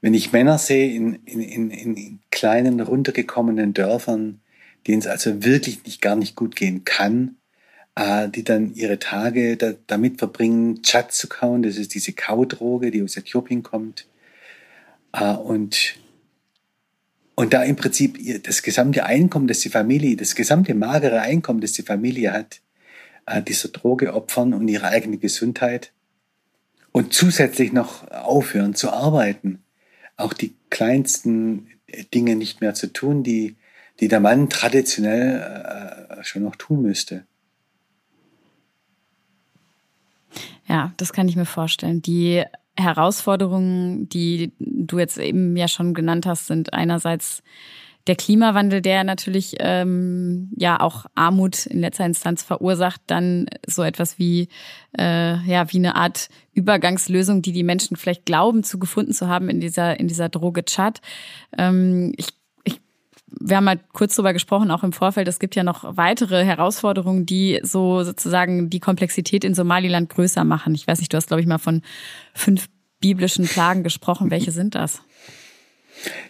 [0.05, 4.39] wenn ich Männer sehe in, in, in, in kleinen, runtergekommenen Dörfern,
[4.85, 7.37] denen es also wirklich nicht gar nicht gut gehen kann,
[7.95, 11.63] äh, die dann ihre Tage da, damit verbringen, Chat zu kauen.
[11.63, 14.05] Das ist diese Kaudroge, die aus Äthiopien kommt.
[15.11, 15.95] Äh, und,
[17.33, 21.71] und da im Prinzip das gesamte Einkommen, das die Familie, das gesamte magere Einkommen, das
[21.71, 22.61] die Familie hat,
[23.25, 25.93] äh, dieser Droge opfern und ihre eigene Gesundheit
[26.91, 29.64] und zusätzlich noch aufhören zu arbeiten,
[30.17, 31.67] auch die kleinsten
[32.13, 33.55] Dinge nicht mehr zu tun, die,
[33.99, 35.39] die der Mann traditionell
[36.19, 37.25] äh, schon noch tun müsste.
[40.67, 42.01] Ja, das kann ich mir vorstellen.
[42.01, 42.43] Die
[42.75, 47.43] Herausforderungen, die du jetzt eben ja schon genannt hast, sind einerseits
[48.07, 54.19] der Klimawandel, der natürlich ähm, ja auch Armut in letzter Instanz verursacht, dann so etwas
[54.19, 54.49] wie
[54.97, 59.49] äh, ja wie eine Art Übergangslösung, die die Menschen vielleicht glauben zu gefunden zu haben
[59.49, 61.01] in dieser in dieser Droge Chat.
[61.57, 62.29] Ähm, ich
[63.37, 67.25] wir haben mal kurz drüber gesprochen, auch im Vorfeld, es gibt ja noch weitere Herausforderungen,
[67.25, 70.73] die so sozusagen die Komplexität in Somaliland größer machen.
[70.73, 71.81] Ich weiß nicht, du hast, glaube ich, mal von
[72.33, 72.69] fünf
[73.01, 74.31] biblischen Plagen gesprochen.
[74.31, 75.01] Welche sind das?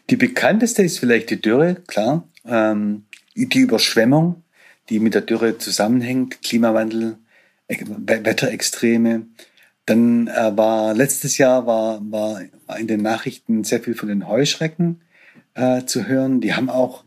[0.09, 2.27] Die bekannteste ist vielleicht die Dürre, klar.
[2.45, 4.43] Ähm, die Überschwemmung,
[4.89, 7.17] die mit der Dürre zusammenhängt, Klimawandel,
[7.67, 9.27] Wetterextreme.
[9.85, 12.41] Dann äh, war letztes Jahr war, war
[12.77, 15.01] in den Nachrichten sehr viel von den Heuschrecken
[15.53, 16.41] äh, zu hören.
[16.41, 17.03] Die haben auch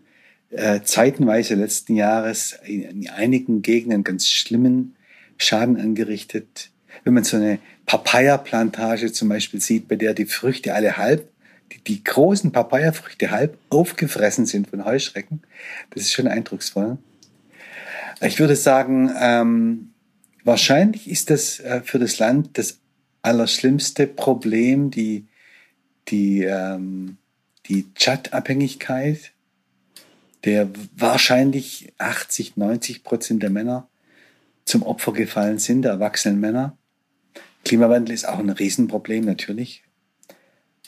[0.50, 4.96] äh, zeitenweise letzten Jahres in, in einigen Gegenden ganz schlimmen
[5.36, 6.70] Schaden angerichtet.
[7.04, 11.30] Wenn man so eine Papaya-Plantage zum Beispiel sieht, bei der die Früchte alle halb,
[11.72, 15.42] die, die großen Papaya-Früchte halb aufgefressen sind von Heuschrecken,
[15.90, 16.98] das ist schon eindrucksvoll.
[18.20, 19.90] Ich würde sagen, ähm,
[20.44, 22.78] wahrscheinlich ist das äh, für das Land das
[23.22, 25.26] allerschlimmste Problem, die,
[26.08, 27.18] die ähm,
[27.68, 29.32] die Chat-Abhängigkeit,
[30.44, 33.88] der wahrscheinlich 80, 90 Prozent der Männer
[34.64, 36.76] zum Opfer gefallen sind, der erwachsenen Männer.
[37.64, 39.82] Klimawandel ist auch ein Riesenproblem natürlich.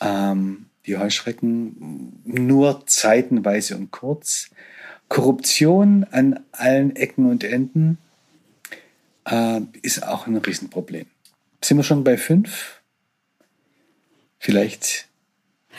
[0.00, 4.50] Ähm, die Heuschrecken nur zeitenweise und kurz.
[5.08, 7.98] Korruption an allen Ecken und Enden
[9.24, 11.06] äh, ist auch ein Riesenproblem.
[11.62, 12.80] Sind wir schon bei fünf?
[14.38, 15.08] Vielleicht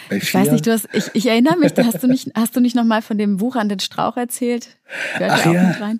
[0.09, 2.59] bei ich weiß nicht, du hast, ich, ich erinnere mich, hast du nicht, hast du
[2.59, 4.77] nicht nochmal von dem wuchernden Strauch erzählt?
[5.17, 5.95] Gehört Ach ja.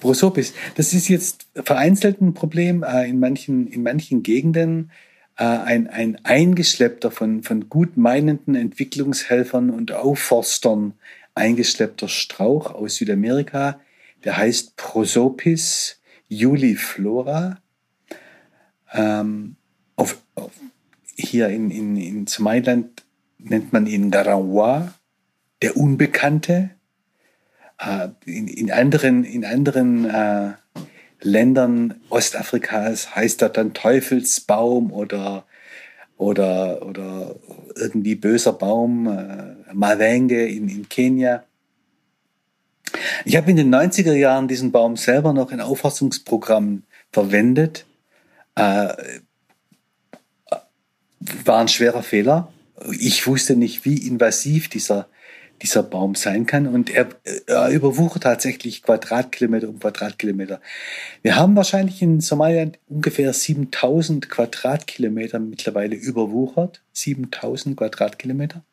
[0.00, 0.52] Prosopis.
[0.76, 4.90] Das ist jetzt vereinzelt ein Problem äh, in manchen, in manchen Gegenden.
[5.36, 10.94] Äh, ein, ein eingeschleppter von, von gut meinenden Entwicklungshelfern und Aufforstern
[11.34, 13.80] eingeschleppter Strauch aus Südamerika,
[14.22, 17.58] der heißt Prosopis juliflora.
[18.92, 19.56] Ähm,
[19.96, 20.52] auf, auf,
[21.16, 23.02] hier in, in, in Somaliland
[23.38, 24.94] nennt man ihn Garawa,
[25.62, 26.70] der Unbekannte.
[27.78, 30.52] Äh, in, in, anderen, in anderen äh,
[31.24, 35.44] Ländern Ostafrikas heißt er dann Teufelsbaum oder,
[36.16, 37.34] oder, oder
[37.74, 41.44] irgendwie böser Baum, äh, Mawenge in, in Kenia.
[43.24, 47.86] Ich habe in den 90er Jahren diesen Baum selber noch in Auffassungsprogrammen verwendet.
[48.54, 48.94] Äh,
[51.44, 52.52] war ein schwerer Fehler
[52.90, 55.08] ich wusste nicht, wie invasiv dieser,
[55.62, 56.66] dieser Baum sein kann.
[56.66, 57.08] Und er,
[57.46, 60.60] er überwuchert tatsächlich Quadratkilometer um Quadratkilometer.
[61.22, 66.82] Wir haben wahrscheinlich in Somaliland ungefähr 7000 Quadratkilometer mittlerweile überwuchert.
[66.92, 68.64] 7000 Quadratkilometer.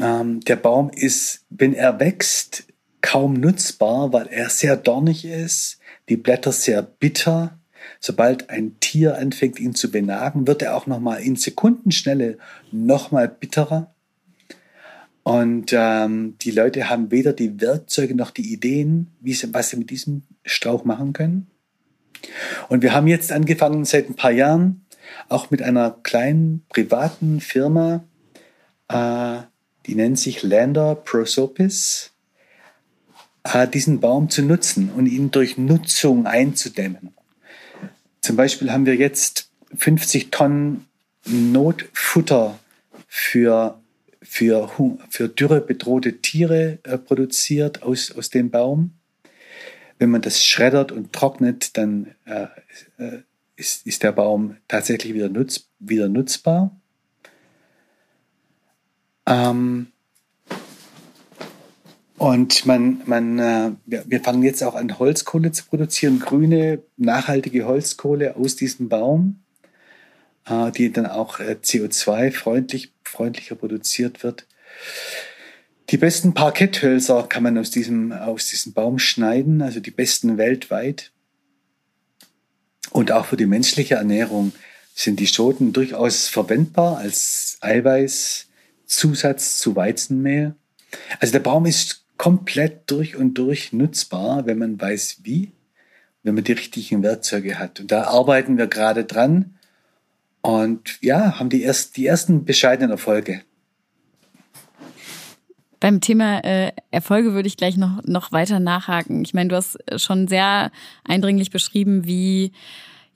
[0.00, 2.64] Ähm, der Baum ist, wenn er wächst,
[3.00, 7.58] kaum nutzbar, weil er sehr dornig ist, die Blätter sehr bitter
[8.00, 12.38] Sobald ein Tier anfängt, ihn zu benagen, wird er auch nochmal in Sekundenschnelle
[12.70, 13.93] nochmal bitterer.
[15.24, 19.78] Und ähm, die Leute haben weder die Werkzeuge noch die Ideen, wie sie, was sie
[19.78, 21.46] mit diesem Strauch machen können.
[22.68, 24.84] Und wir haben jetzt angefangen, seit ein paar Jahren,
[25.30, 28.04] auch mit einer kleinen privaten Firma,
[28.88, 29.38] äh,
[29.86, 32.12] die nennt sich Lander Prosopis,
[33.44, 37.14] äh, diesen Baum zu nutzen und ihn durch Nutzung einzudämmen.
[38.20, 40.86] Zum Beispiel haben wir jetzt 50 Tonnen
[41.26, 42.58] Notfutter
[43.06, 43.80] für,
[44.34, 44.68] für,
[45.10, 48.94] für Dürre bedrohte Tiere äh, produziert aus, aus dem Baum.
[50.00, 52.46] Wenn man das schreddert und trocknet, dann äh,
[52.98, 53.18] äh
[53.56, 56.74] ist, ist der Baum tatsächlich wieder, nutz, wieder nutzbar.
[59.26, 59.86] Ähm,
[62.18, 68.34] und man, man, äh, wir fangen jetzt auch an, Holzkohle zu produzieren, grüne, nachhaltige Holzkohle
[68.34, 69.43] aus diesem Baum,
[70.48, 74.46] die dann auch äh, CO2-freundlich freundlicher produziert wird.
[75.90, 81.12] Die besten Parketthölzer kann man aus diesem, aus diesem Baum schneiden, also die besten weltweit.
[82.90, 84.52] Und auch für die menschliche Ernährung
[84.94, 90.54] sind die Schoten durchaus verwendbar als Eiweißzusatz zu Weizenmehl.
[91.20, 95.52] Also der Baum ist komplett durch und durch nutzbar, wenn man weiß wie,
[96.22, 97.80] wenn man die richtigen Werkzeuge hat.
[97.80, 99.56] Und da arbeiten wir gerade dran
[100.44, 103.40] und ja, haben die, erst, die ersten bescheidenen Erfolge.
[105.80, 109.24] Beim Thema äh, Erfolge würde ich gleich noch, noch weiter nachhaken.
[109.24, 110.70] Ich meine, du hast schon sehr
[111.02, 112.52] eindringlich beschrieben, wie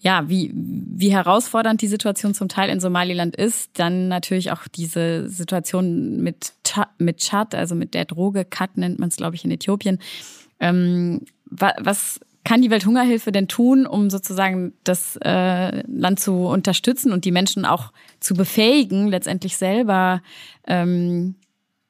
[0.00, 3.70] ja, wie, wie herausfordernd die Situation zum Teil in Somaliland ist.
[3.74, 6.52] Dann natürlich auch diese Situation mit,
[6.98, 9.98] mit Chad, also mit der Droge, Kat nennt man es, glaube ich, in Äthiopien.
[10.60, 17.26] Ähm, was kann die Welthungerhilfe denn tun, um sozusagen das äh, Land zu unterstützen und
[17.26, 20.22] die Menschen auch zu befähigen, letztendlich selber
[20.66, 21.34] ähm,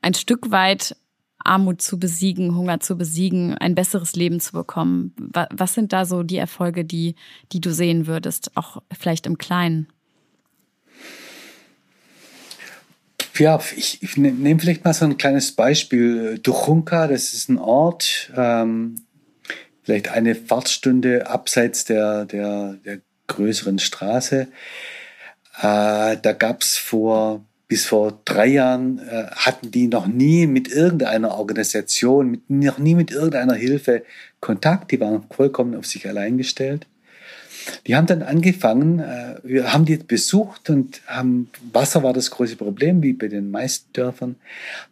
[0.02, 0.96] ein Stück weit
[1.38, 5.14] Armut zu besiegen, Hunger zu besiegen, ein besseres Leben zu bekommen.
[5.32, 7.14] Was sind da so die Erfolge, die,
[7.52, 9.86] die du sehen würdest, auch vielleicht im Kleinen?
[13.36, 16.40] Ja, ich, ich ne-, nehme vielleicht mal so ein kleines Beispiel.
[16.42, 18.96] Duchunka, das ist ein Ort, ähm,
[19.88, 24.42] vielleicht eine Fahrtstunde abseits der, der, der größeren Straße.
[24.42, 24.48] Äh,
[25.62, 31.38] da gab es vor bis vor drei Jahren äh, hatten die noch nie mit irgendeiner
[31.38, 34.02] Organisation, mit, noch nie mit irgendeiner Hilfe
[34.40, 34.90] Kontakt.
[34.90, 36.86] Die waren vollkommen auf sich allein gestellt.
[37.86, 42.56] Die haben dann angefangen, äh, wir haben die besucht und haben, Wasser war das große
[42.56, 44.36] Problem, wie bei den meisten Dörfern.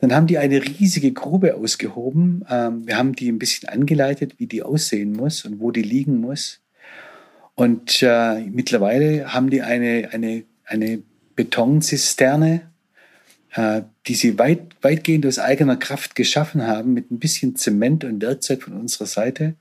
[0.01, 2.45] Dann haben die eine riesige Grube ausgehoben.
[2.51, 6.21] Ähm, wir haben die ein bisschen angeleitet, wie die aussehen muss und wo die liegen
[6.21, 6.61] muss.
[7.55, 11.03] Und äh, mittlerweile haben die eine, eine, eine
[11.37, 12.63] Betonsisterne,
[13.55, 18.23] äh, die sie weit, weitgehend aus eigener Kraft geschaffen haben, mit ein bisschen Zement und
[18.23, 19.55] Werkzeug von unserer Seite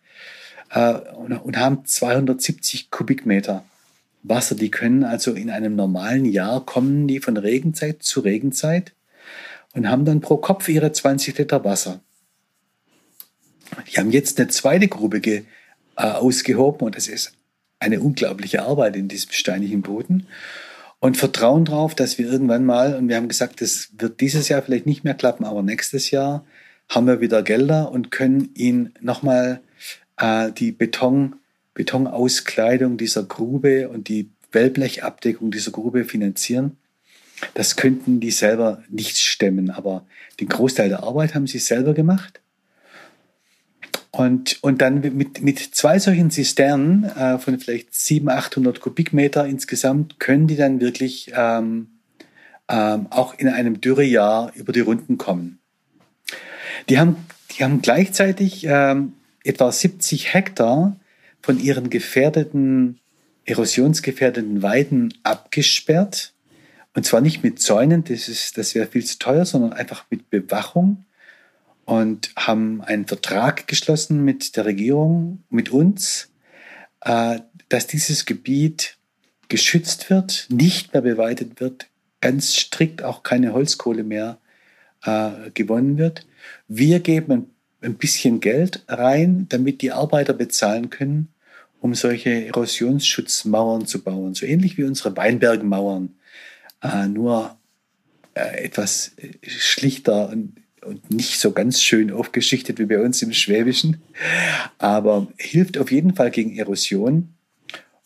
[0.75, 3.63] äh, und, und haben 270 Kubikmeter
[4.21, 4.55] Wasser.
[4.55, 8.93] Die können also in einem normalen Jahr kommen die von Regenzeit zu Regenzeit
[9.73, 12.01] und haben dann pro Kopf ihre 20 Liter Wasser.
[13.87, 15.43] Die haben jetzt eine zweite Grube ge,
[15.97, 17.33] äh, ausgehoben und das ist
[17.79, 20.27] eine unglaubliche Arbeit in diesem steinigen Boden
[20.99, 24.61] und vertrauen darauf, dass wir irgendwann mal, und wir haben gesagt, das wird dieses Jahr
[24.61, 26.45] vielleicht nicht mehr klappen, aber nächstes Jahr
[26.89, 29.61] haben wir wieder Gelder und können ihn nochmal
[30.17, 31.35] äh, die Beton,
[31.73, 36.77] Betonauskleidung dieser Grube und die Wellblechabdeckung dieser Grube finanzieren.
[37.53, 40.05] Das könnten die selber nicht stemmen, aber
[40.39, 42.41] den Großteil der Arbeit haben sie selber gemacht.
[44.11, 50.21] Und, und dann mit, mit zwei solchen Zisternen äh, von vielleicht 700, 800 Kubikmeter insgesamt
[50.21, 51.89] können die dann wirklich ähm,
[52.69, 55.59] ähm, auch in einem Dürrejahr über die Runden kommen.
[56.87, 57.17] Die haben,
[57.51, 59.13] die haben gleichzeitig ähm,
[59.45, 60.97] etwa 70 Hektar
[61.41, 62.99] von ihren gefährdeten,
[63.45, 66.33] erosionsgefährdeten Weiden abgesperrt.
[66.93, 71.05] Und zwar nicht mit Zäunen, das, das wäre viel zu teuer, sondern einfach mit Bewachung
[71.85, 76.29] und haben einen Vertrag geschlossen mit der Regierung, mit uns,
[77.01, 78.97] äh, dass dieses Gebiet
[79.47, 81.87] geschützt wird, nicht mehr beweidet wird,
[82.21, 84.39] ganz strikt auch keine Holzkohle mehr
[85.03, 86.25] äh, gewonnen wird.
[86.67, 87.54] Wir geben ein,
[87.85, 91.29] ein bisschen Geld rein, damit die Arbeiter bezahlen können,
[91.79, 94.33] um solche Erosionsschutzmauern zu bauen.
[94.33, 96.15] So ähnlich wie unsere Weinbergmauern,
[96.81, 97.57] äh, nur
[98.33, 99.11] äh, etwas
[99.43, 104.01] schlichter und und nicht so ganz schön aufgeschichtet wie bei uns im Schwäbischen,
[104.77, 107.33] aber hilft auf jeden Fall gegen Erosion.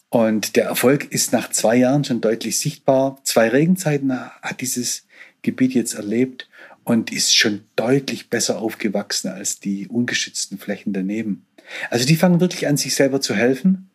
[0.10, 3.20] Und der Erfolg ist nach zwei Jahren schon deutlich sichtbar.
[3.24, 5.06] Zwei Regenzeiten hat dieses
[5.44, 6.49] Gebiet jetzt erlebt
[6.90, 11.46] und ist schon deutlich besser aufgewachsen als die ungeschützten Flächen daneben.
[11.92, 13.92] Also die fangen wirklich an, sich selber zu helfen,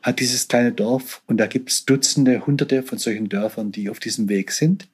[0.00, 4.00] hat dieses kleine Dorf und da gibt es Dutzende, Hunderte von solchen Dörfern, die auf
[4.00, 4.88] diesem Weg sind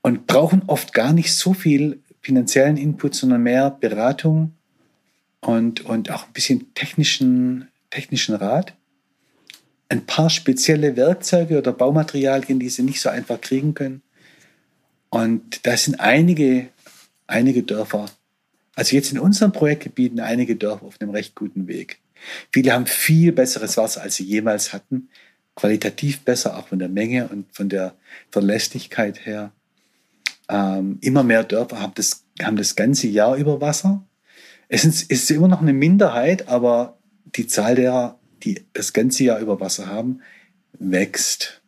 [0.00, 4.54] und brauchen oft gar nicht so viel finanziellen Input, sondern mehr Beratung
[5.42, 8.74] und, und auch ein bisschen technischen, technischen Rat.
[9.90, 14.00] Ein paar spezielle Werkzeuge oder Baumaterialien, die sie nicht so einfach kriegen können.
[15.10, 16.68] Und da sind einige,
[17.26, 18.06] einige Dörfer,
[18.76, 21.98] also jetzt in unseren Projektgebieten einige Dörfer auf einem recht guten Weg.
[22.52, 25.08] Viele haben viel besseres Wasser, als sie jemals hatten.
[25.56, 27.94] Qualitativ besser, auch von der Menge und von der
[28.30, 29.52] Verlässlichkeit her.
[30.48, 34.04] Ähm, immer mehr Dörfer haben das, haben das ganze Jahr über Wasser.
[34.68, 36.98] Es ist, es ist immer noch eine Minderheit, aber
[37.36, 40.20] die Zahl derer, die das ganze Jahr über Wasser haben,
[40.78, 41.59] wächst.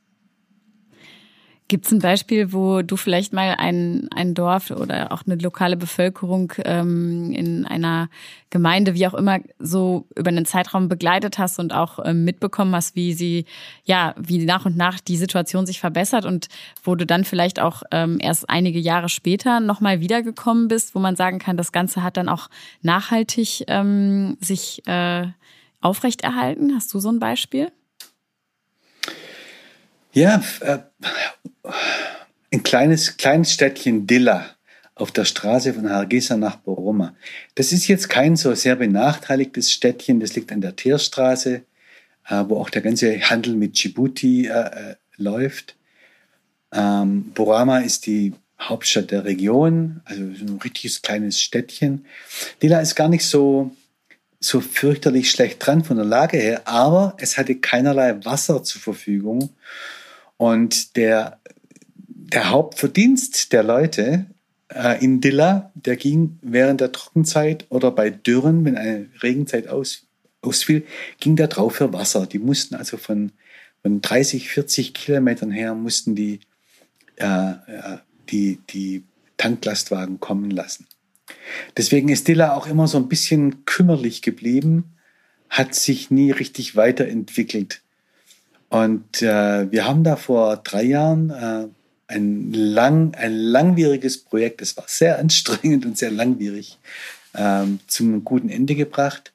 [1.73, 5.79] Gibt es ein Beispiel, wo du vielleicht mal ein, ein Dorf oder auch eine lokale
[5.79, 8.11] Bevölkerung ähm, in einer
[8.51, 12.95] Gemeinde, wie auch immer, so über einen Zeitraum begleitet hast und auch ähm, mitbekommen hast,
[12.95, 13.47] wie sie,
[13.85, 16.49] ja, wie nach und nach die Situation sich verbessert und
[16.85, 21.17] wo du dann vielleicht auch ähm, erst einige Jahre später nochmal wiedergekommen bist, wo man
[21.17, 22.51] sagen kann, das Ganze hat dann auch
[22.83, 25.27] nachhaltig ähm, sich äh,
[25.81, 26.75] aufrechterhalten?
[26.75, 27.73] Hast du so ein Beispiel?
[30.15, 30.79] Ja, äh,
[32.53, 34.45] ein kleines, kleines Städtchen Dilla
[34.95, 37.17] auf der Straße von Hargeisa nach Boroma.
[37.55, 41.63] Das ist jetzt kein so sehr benachteiligtes Städtchen, das liegt an der Teerstraße,
[42.29, 45.77] äh, wo auch der ganze Handel mit Djibouti äh, äh läuft.
[46.73, 52.05] Ähm, Borama ist die Hauptstadt der Region, also ein richtiges kleines Städtchen.
[52.63, 53.71] Dilla ist gar nicht so,
[54.41, 59.51] so fürchterlich schlecht dran von der Lage her, aber es hatte keinerlei Wasser zur Verfügung.
[60.43, 61.39] Und der,
[61.95, 64.27] der Hauptverdienst der Leute
[64.75, 70.09] äh, in Dilla, der ging während der Trockenzeit oder bei Dürren, wenn eine Regenzeit aus,
[70.41, 70.85] ausfiel,
[71.21, 72.27] ging der drauf für Wasser.
[72.27, 73.31] Die mussten also von,
[73.83, 76.41] von 30, 40 Kilometern her, mussten die,
[77.19, 77.99] äh, äh,
[78.31, 79.05] die, die
[79.37, 80.89] Tanklastwagen kommen lassen.
[81.77, 84.97] Deswegen ist Dilla auch immer so ein bisschen kümmerlich geblieben,
[85.49, 87.81] hat sich nie richtig weiterentwickelt.
[88.73, 91.69] Und äh, wir haben da vor drei Jahren äh,
[92.07, 96.79] ein, lang, ein langwieriges Projekt, es war sehr anstrengend und sehr langwierig,
[97.35, 99.35] ähm, zum guten Ende gebracht,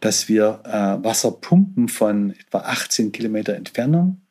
[0.00, 4.22] dass wir äh, Wasser pumpen von etwa 18 Kilometer Entfernung.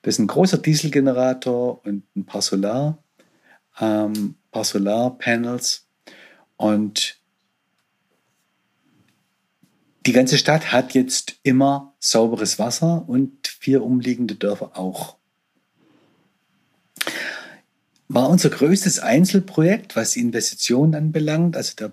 [0.00, 2.96] Das ist ein großer Dieselgenerator und ein paar Solar,
[3.80, 5.86] ähm, paar Solarpanels.
[6.56, 7.17] Und
[10.08, 15.18] die ganze Stadt hat jetzt immer sauberes Wasser und vier umliegende Dörfer auch.
[18.08, 21.58] War unser größtes Einzelprojekt, was Investitionen anbelangt.
[21.58, 21.92] Also da,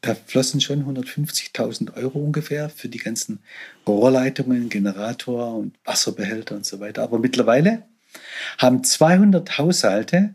[0.00, 3.40] da flossen schon 150.000 Euro ungefähr für die ganzen
[3.86, 7.02] Rohrleitungen, Generator und Wasserbehälter und so weiter.
[7.02, 7.82] Aber mittlerweile
[8.56, 10.34] haben 200 Haushalte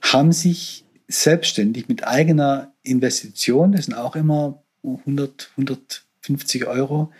[0.00, 7.12] haben sich selbstständig mit eigener Investition, das sind auch immer 100, 150 Euro,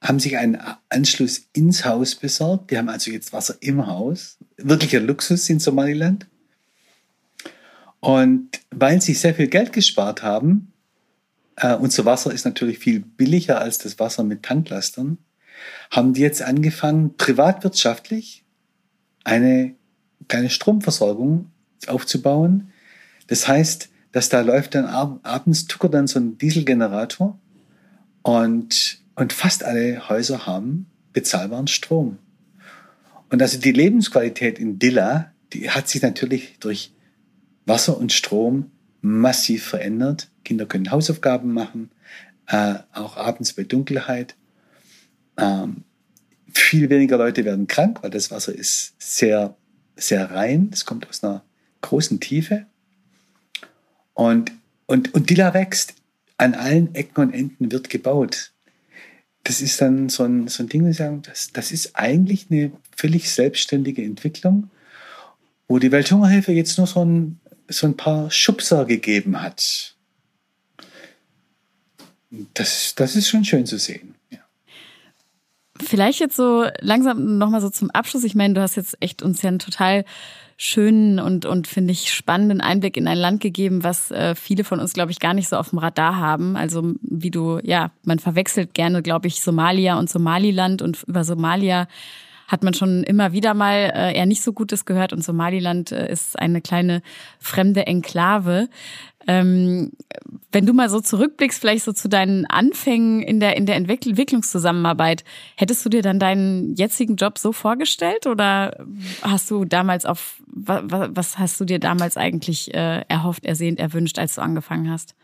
[0.00, 2.70] haben sich einen Anschluss ins Haus besorgt.
[2.70, 4.38] Die haben also jetzt Wasser im Haus.
[4.56, 6.26] Wirklicher Luxus in Somaliland.
[8.00, 10.72] Und weil sie sehr viel Geld gespart haben,
[11.56, 15.18] äh, unser Wasser ist natürlich viel billiger als das Wasser mit Tanklastern,
[15.90, 18.44] haben die jetzt angefangen, privatwirtschaftlich
[19.24, 19.74] eine
[20.28, 21.50] kleine Stromversorgung
[21.86, 22.72] aufzubauen.
[23.26, 27.38] Das heißt, dass da läuft dann ab, abends tuckert dann so ein Dieselgenerator
[28.22, 32.16] und, und fast alle Häuser haben bezahlbaren Strom.
[33.28, 36.94] Und also die Lebensqualität in Dilla, die hat sich natürlich durch
[37.66, 38.70] Wasser und Strom
[39.02, 40.30] massiv verändert.
[40.46, 41.90] Kinder können Hausaufgaben machen,
[42.46, 44.34] äh, auch abends bei Dunkelheit.
[45.36, 45.84] Ähm,
[46.54, 49.58] viel weniger Leute werden krank, weil das Wasser ist sehr,
[49.94, 50.70] sehr rein.
[50.72, 51.44] Es kommt aus einer
[51.82, 52.64] großen Tiefe.
[54.16, 54.50] Und,
[54.86, 55.94] und, und Dilla wächst.
[56.38, 58.52] An allen Ecken und Enden wird gebaut.
[59.44, 62.72] Das ist dann so ein, so ein Ding, wo sagen, das, das ist eigentlich eine
[62.94, 64.70] völlig selbstständige Entwicklung,
[65.68, 69.94] wo die Welthungerhilfe jetzt nur so ein, so ein paar Schubser gegeben hat.
[72.54, 74.14] Das, das ist schon schön zu sehen.
[74.30, 74.40] Ja.
[75.82, 78.24] Vielleicht jetzt so langsam nochmal so zum Abschluss.
[78.24, 80.04] Ich meine, du hast jetzt echt uns ja ein total
[80.56, 84.80] schönen und, und finde ich spannenden Einblick in ein Land gegeben, was äh, viele von
[84.80, 86.56] uns, glaube ich, gar nicht so auf dem Radar haben.
[86.56, 91.88] Also wie du, ja, man verwechselt gerne, glaube ich, Somalia und Somaliland und über Somalia
[92.48, 96.10] hat man schon immer wieder mal äh, eher nicht so Gutes gehört und Somaliland äh,
[96.10, 97.02] ist eine kleine
[97.38, 98.68] fremde Enklave.
[99.26, 99.92] Ähm,
[100.52, 105.24] wenn du mal so zurückblickst, vielleicht so zu deinen Anfängen in der, in der Entwicklungszusammenarbeit,
[105.56, 108.86] hättest du dir dann deinen jetzigen Job so vorgestellt oder
[109.22, 114.18] hast du damals auf, was, was hast du dir damals eigentlich äh, erhofft, ersehnt, erwünscht,
[114.18, 115.14] als du angefangen hast?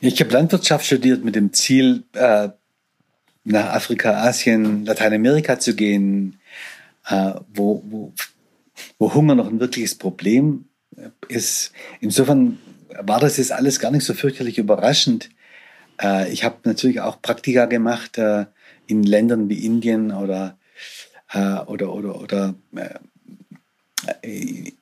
[0.00, 2.50] Ich habe Landwirtschaft studiert mit dem Ziel, äh,
[3.44, 6.38] nach Afrika, Asien, Lateinamerika zu gehen,
[7.08, 8.12] äh, wo, wo,
[8.98, 10.66] wo Hunger noch ein wirkliches Problem
[11.28, 12.58] ist, insofern
[13.00, 15.30] war das jetzt alles gar nicht so fürchterlich überraschend.
[16.00, 18.46] Äh, ich habe natürlich auch Praktika gemacht äh,
[18.86, 20.58] in Ländern wie Indien oder,
[21.32, 22.54] äh, oder, oder, oder
[24.22, 24.72] äh,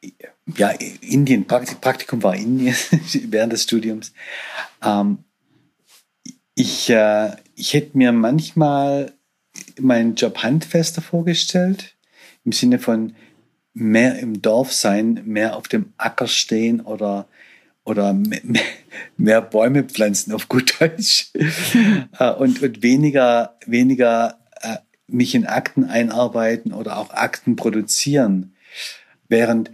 [0.57, 2.75] ja, Indien, Praktikum war Indien
[3.29, 4.13] während des Studiums.
[4.83, 5.19] Ähm,
[6.55, 9.13] ich, äh, ich hätte mir manchmal
[9.81, 11.95] meinen Job handfester vorgestellt.
[12.45, 13.15] im Sinne von
[13.75, 17.27] mehr im Dorf sein, mehr auf dem Acker stehen oder,
[17.85, 18.17] oder
[19.17, 21.31] mehr, Bäume pflanzen auf gut Deutsch
[22.19, 28.55] äh, und, und weniger, weniger äh, mich in Akten einarbeiten oder auch Akten produzieren.
[29.29, 29.71] Während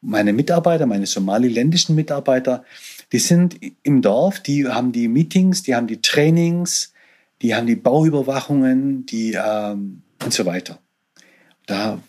[0.00, 2.64] meine Mitarbeiter, meine somaliländischen Mitarbeiter,
[3.12, 6.92] die sind im Dorf, die haben die Meetings, die haben die Trainings,
[7.42, 10.78] die haben die Bauüberwachungen, die ähm, und so weiter.
[11.66, 12.00] Da,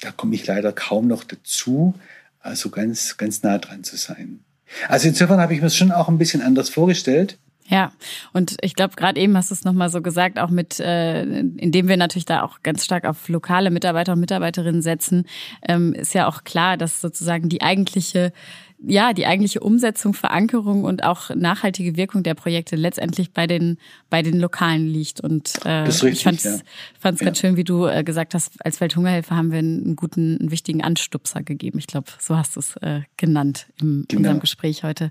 [0.00, 1.94] da komme ich leider kaum noch dazu,
[2.40, 4.40] also ganz, ganz nah dran zu sein.
[4.88, 7.38] Also insofern habe ich mir es schon auch ein bisschen anders vorgestellt.
[7.68, 7.90] Ja,
[8.32, 11.88] und ich glaube, gerade eben hast du es nochmal so gesagt, auch mit, äh, indem
[11.88, 15.26] wir natürlich da auch ganz stark auf lokale Mitarbeiter und Mitarbeiterinnen setzen,
[15.66, 18.32] ähm, ist ja auch klar, dass sozusagen die eigentliche
[18.78, 23.78] ja, die eigentliche Umsetzung, Verankerung und auch nachhaltige Wirkung der Projekte letztendlich bei den,
[24.10, 25.20] bei den Lokalen liegt.
[25.20, 26.58] Und äh, richtig, ich fand es ja.
[26.98, 27.26] Fand's ja.
[27.26, 30.82] ganz schön, wie du äh, gesagt hast, als Welthungerhilfe haben wir einen guten, einen wichtigen
[30.82, 31.78] Anstupser gegeben.
[31.78, 34.20] Ich glaube, so hast du es äh, genannt in genau.
[34.20, 35.10] unserem Gespräch heute.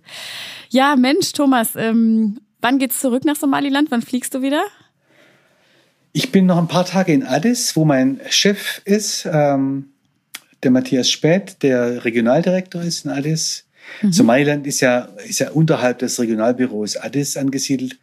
[0.70, 3.90] Ja, Mensch, Thomas, ähm, wann geht's zurück nach Somaliland?
[3.90, 4.64] Wann fliegst du wieder?
[6.14, 9.28] Ich bin noch ein paar Tage in Addis, wo mein Chef ist.
[9.32, 9.90] Ähm
[10.66, 13.66] der Matthias Späth, der Regionaldirektor ist in Addis.
[14.02, 14.12] Mhm.
[14.12, 17.98] Somaliland ist ja, ist ja unterhalb des Regionalbüros Addis angesiedelt.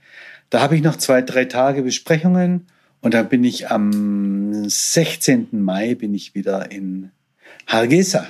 [0.49, 2.67] Da habe ich noch zwei, drei Tage Besprechungen
[3.01, 5.49] und dann bin ich am 16.
[5.53, 7.11] Mai bin ich wieder in
[7.67, 8.27] Hargeisa.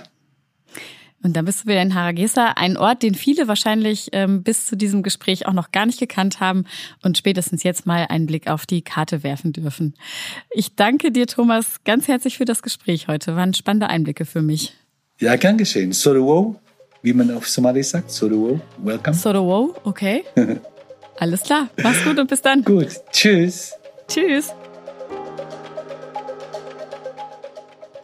[1.22, 4.76] Und dann bist du wieder in Haragesa, ein Ort, den viele wahrscheinlich ähm, bis zu
[4.76, 6.64] diesem Gespräch auch noch gar nicht gekannt haben
[7.02, 9.94] und spätestens jetzt mal einen Blick auf die Karte werfen dürfen.
[10.50, 13.36] Ich danke dir, Thomas, ganz herzlich für das Gespräch heute.
[13.36, 14.72] Waren spannende Einblicke für mich.
[15.20, 15.92] Ja, gern geschehen.
[15.92, 16.56] Sorowo,
[17.02, 18.10] wie man auf Somali sagt.
[18.10, 19.16] Sorowo, welcome.
[19.16, 20.24] Sorowo, okay.
[21.18, 21.68] Alles klar.
[21.82, 22.64] Mach's gut und bis dann.
[22.64, 22.88] Gut.
[23.12, 23.74] Tschüss.
[24.08, 24.52] Tschüss.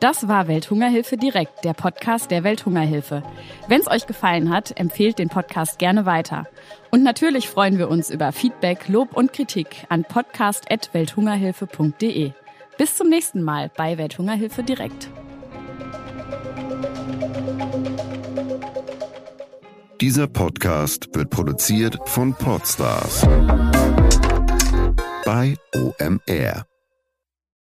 [0.01, 3.25] Das war Welthungerhilfe direkt, der Podcast der Welthungerhilfe.
[3.67, 6.47] Wenn es euch gefallen hat, empfehlt den Podcast gerne weiter.
[6.93, 12.31] Und natürlich freuen wir uns über Feedback, Lob und Kritik an podcast.welthungerhilfe.de.
[12.77, 15.11] Bis zum nächsten Mal bei Welthungerhilfe direkt.
[20.01, 23.27] Dieser Podcast wird produziert von Podstars
[25.25, 26.65] bei OMR.